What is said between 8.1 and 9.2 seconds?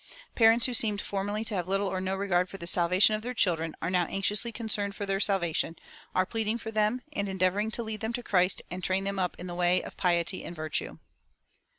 to Christ and train them